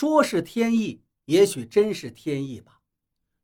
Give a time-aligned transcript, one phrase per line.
[0.00, 2.80] 说是天意，也许真是天意吧。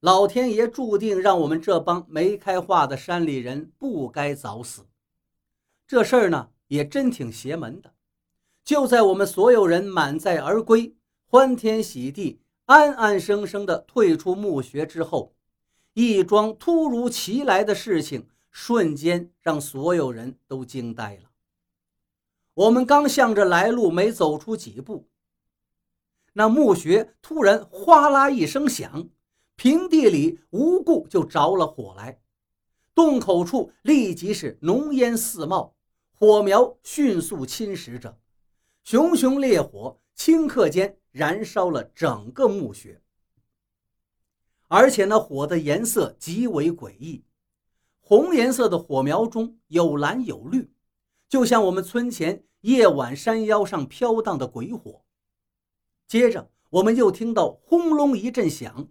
[0.01, 4.87] 老天爷注定让我们这帮没开化的山里人不该早死。
[5.87, 7.93] 这事儿呢，也真挺邪门的。
[8.65, 10.95] 就在我们所有人满载而归、
[11.27, 15.35] 欢天喜地、安安生生的退出墓穴之后，
[15.93, 21.31] 一桩突如其来的事情瞬间让所有人都惊呆了。
[22.55, 25.07] 我们刚向着来路没走出几步，
[26.39, 29.09] 那墓穴突然哗啦一声响。
[29.57, 32.21] 平地里无故就着了火来，
[32.95, 35.75] 洞口处立即是浓烟四冒，
[36.13, 38.19] 火苗迅速侵蚀着，
[38.85, 43.01] 熊熊烈火顷刻间燃烧了整个墓穴。
[44.69, 47.25] 而且那火的颜色极为诡异，
[48.01, 50.71] 红颜色的火苗中有蓝有绿，
[51.31, 55.06] 就像我们村前夜晚山腰上飘荡的鬼火。
[56.07, 58.89] 接着，我们又听到轰隆一阵响。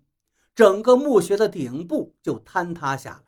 [0.54, 3.24] 整个墓穴的顶部就坍塌下来，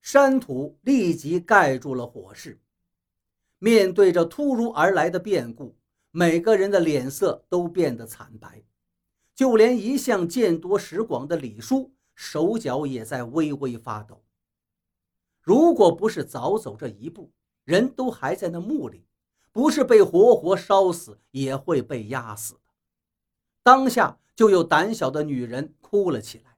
[0.00, 2.60] 山土立即盖住了火势。
[3.58, 5.76] 面对着突如而来的变故，
[6.10, 8.62] 每个人的脸色都变得惨白，
[9.34, 14.22] 就连一向见多识广的李叔手脚也在微微发抖。
[15.42, 17.30] 如果不是早走这一步，
[17.64, 19.04] 人都还在那墓里，
[19.52, 22.58] 不是被活活烧死，也会被压死。
[23.68, 24.18] 当下。
[24.38, 26.56] 就有胆小的女人哭了起来，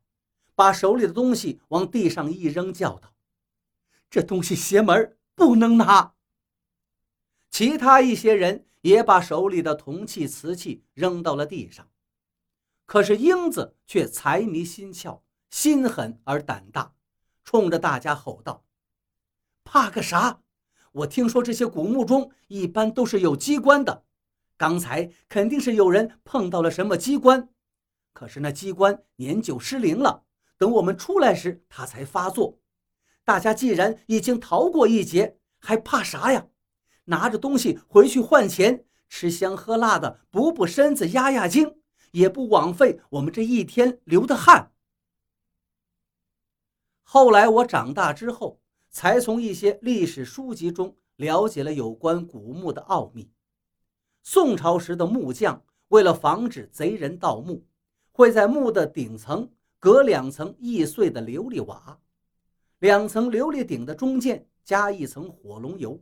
[0.54, 3.14] 把手里的东西往地上一扔，叫道
[4.10, 6.12] ：“这东西邪门，不能拿。”
[7.50, 11.88] 其他一些人也把手里的铜器、瓷器扔到了地上。
[12.84, 16.92] 可是英子却财迷心窍，心狠而胆大，
[17.42, 18.62] 冲着大家吼道
[19.64, 20.42] ：“怕个啥？
[20.92, 24.04] 我听说这些古墓中一般都是有机关的，
[24.60, 27.48] 刚才肯定是有人碰到了什么机关。”
[28.12, 30.24] 可是那机关年久失灵了，
[30.58, 32.58] 等我们出来时，它才发作。
[33.24, 36.46] 大家既然已经逃过一劫，还怕啥呀？
[37.04, 44.72] 拿着东西回去换钱，吃香喝辣的，补补身子，压压惊，也不枉费我们这一天流的汗。
[47.02, 48.60] 后来我长大之后，
[48.90, 53.30] 才从一些历史书籍中了解了有关古墓的奥秘。
[54.22, 57.64] 宋朝时的木匠为了防止贼人盗墓。
[58.12, 59.48] 会在墓的顶层
[59.78, 61.98] 隔两层易碎的琉璃瓦，
[62.80, 65.98] 两层琉璃顶的中间加一层火龙油。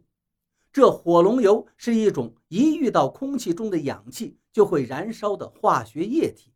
[0.73, 6.53] 这火龙油是一种一遇到空气中的氧气就会燃烧的化学液体。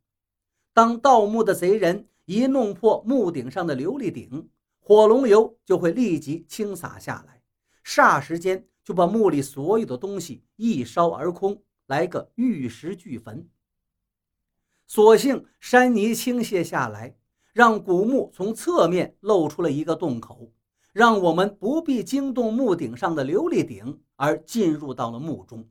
[0.72, 4.48] 当盗墓的贼人一弄破墓顶上的琉璃顶，
[4.80, 7.40] 火龙油就会立即倾洒下来，
[7.84, 13.48] 霎时间就把墓里所有的东西一烧而空，来个玉石俱焚。
[14.86, 17.16] 所幸山泥倾泻下来，
[17.52, 20.52] 让古墓从侧面露出了一个洞口，
[20.92, 25.68] 让我们不必惊动墓顶上的琉璃顶而进入到了墓中。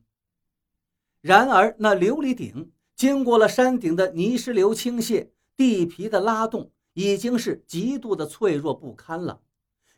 [1.21, 9.41] 然而，那琉璃顶经过了山顶的泥石流倾泻、地皮的拉动，已经是极度的脆弱不堪了。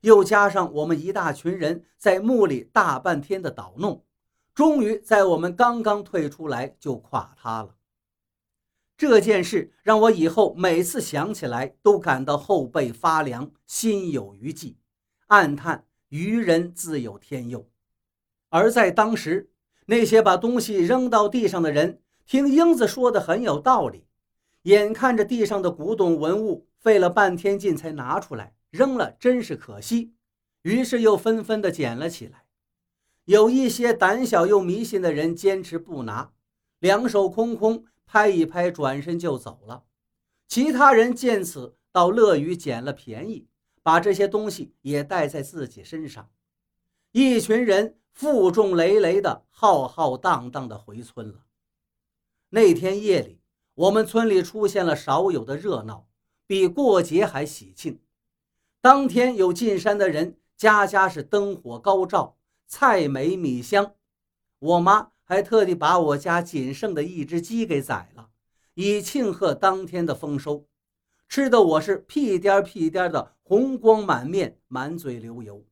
[0.04, 4.04] 又加上我们一大群人在墓里大半天的捣弄，
[4.54, 7.76] 终于在我们刚刚退出来就垮塌了。
[8.98, 14.76] 这件事让我以后每次想起来都感到后背发凉，心有余悸，
[15.28, 17.70] 暗叹愚人自有天佑。
[18.50, 19.52] 而在当时，
[19.86, 24.06] 那些把东西扔到地上的人，听英子说的很有道理，
[24.64, 30.16] 眼看着地上的古董文物，费了半天劲才拿出来扔了，真是可惜，
[30.64, 32.48] 于是又纷纷的捡了起来。
[33.26, 36.34] 有一些胆小又迷信的人坚持不拿，
[36.80, 37.86] 两手空空。
[38.06, 39.86] 拍一拍，转身就走了。
[40.48, 43.48] 其他人见此，倒乐于捡了便宜，
[43.84, 46.30] 把这些东西也带在自己身上。
[47.12, 51.46] 一群人负重累累的，浩浩荡荡的回村了。
[52.50, 53.40] 那天夜里，
[53.76, 56.08] 我们村里出现了少有的热闹，
[56.46, 58.00] 比过节还喜庆。
[58.84, 62.36] 当天有进山的人，家家是灯火高照，
[62.68, 63.96] 菜美米香。
[64.60, 65.12] 我妈。
[65.26, 68.30] 还特地把我家仅剩的一只鸡给宰了，
[68.74, 70.68] 以庆贺当天的丰收，
[71.30, 75.66] 吃的我是屁颠屁颠的，红光满面，满嘴流油。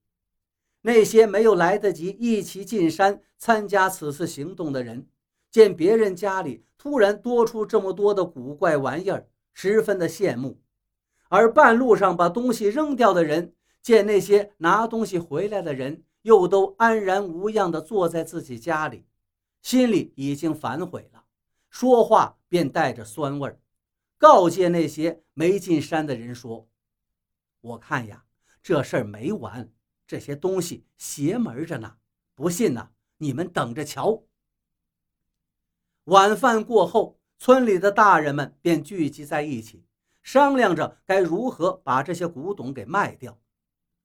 [0.84, 5.06] 那些没有来得及一起进山参加此次行动的人，
[5.52, 10.58] 见别人家里突然多出这么多的古怪玩意儿，十分的羡慕；
[11.34, 19.06] 而半路上把东西扔掉的人，见那些拿东西回来的人又都安然无恙地坐在自己家里。
[19.62, 21.24] 心里已经反悔了，
[21.70, 23.58] 说话便带着酸味儿，
[24.18, 26.68] 告诫那些没进山的人说
[27.62, 28.26] ：“我看呀，
[28.62, 29.72] 这事儿没完，
[30.06, 31.96] 这些东西邪门着呢。
[32.36, 32.90] 不信呐，
[33.20, 34.22] 你们等着瞧。”
[36.06, 39.86] 晚饭过后，村里的大人们便聚集在一起，
[40.22, 43.40] 商量着该如何把这些古董给卖掉。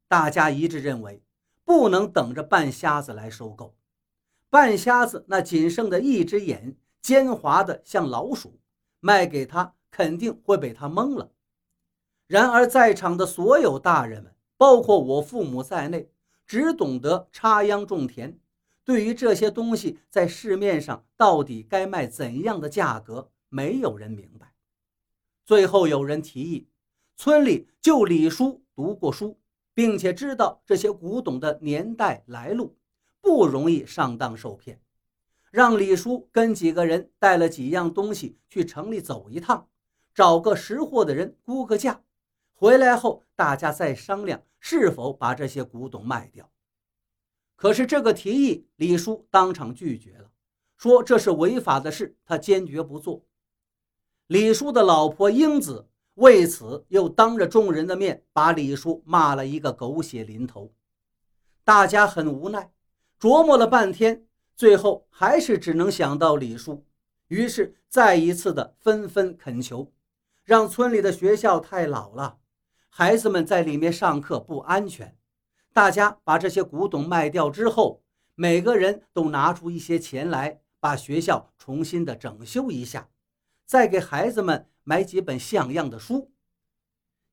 [0.09, 1.23] 大家一致认为，
[1.65, 3.77] 不能等着半瞎子来收购。
[4.49, 8.61] 半瞎子那仅剩的一只眼，奸猾的像老鼠，
[9.01, 11.33] 卖给他肯定会被他蒙了。
[12.27, 16.11] 然而，在场的所有大人们，包括我父母在内，
[16.47, 18.39] 只懂得插秧种田，
[18.85, 24.53] 对于这些东西在市面上到底该卖怎样的价格，没有人明白。
[25.46, 26.69] 最后有人提议，
[27.16, 29.38] 村里就李叔读过书。
[29.76, 32.75] 并且知道这些古董的年代来路，
[33.20, 34.81] 不容易上当受骗。
[35.50, 39.69] 让李叔跟几个人带了几样东西去城里走一趟，
[40.14, 42.00] 找个识货的人估个价，
[42.54, 46.50] 回来后大家再商量是否把这些古董卖掉。
[47.54, 50.31] 可是这个提议，李叔当场拒绝了，
[50.78, 53.22] 说这是违法的事，他坚决不做。
[54.28, 55.88] 李叔的老婆英子。
[56.14, 60.73] 为此，又当着众人的面把李叔骂了一个狗血淋头。
[61.62, 62.73] 大家很无奈，
[63.20, 64.25] 琢磨了半天，
[64.55, 66.87] 最后还是只能想到李叔，
[67.28, 69.93] 于是再一次的纷纷恳求，
[70.43, 72.38] 让村里的学校太老了，
[72.88, 75.14] 孩子们在里面上课不安全。
[75.75, 78.02] 大家把这些古董卖掉之后，
[78.34, 83.11] 每个人都拿出一些钱来，把学校重新的整修一下，
[83.67, 84.71] 再给孩子们。
[84.89, 86.31] 买几本像样的书，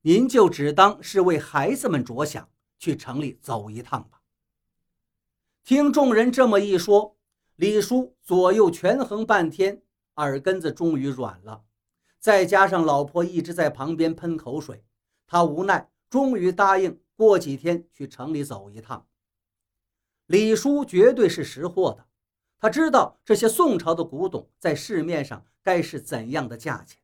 [0.02, 2.50] 您就只当是为孩子们着想，
[2.80, 4.24] 去城里走一趟吧。
[5.64, 7.16] 听众人这么一说，
[7.58, 9.84] 李叔左右权衡半天，
[10.16, 11.64] 耳根子终于软了。
[12.18, 14.84] 再加上老婆一直在旁边喷口水，
[15.28, 19.08] 他无奈，终于答应过几天去城里走一趟。
[20.26, 22.08] 李叔绝对是识货的，
[22.63, 26.98] 他知道这些宋朝的古董在市面上该是怎样的价钱。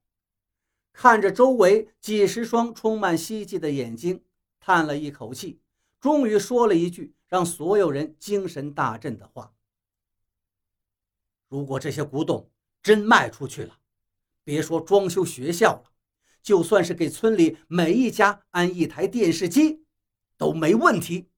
[0.93, 4.23] 看着周围几十双充满希冀的眼睛，
[4.61, 5.59] 叹了一口气，
[5.99, 9.53] 终于说了一句让所有人精神大振的话
[11.49, 12.49] ：“如果这些古董
[12.81, 13.79] 真卖出去了，
[14.45, 15.91] 别说装修学校了，
[16.41, 19.83] 就算是给村里每一家安一台电视机，
[20.37, 21.28] 都没问题。”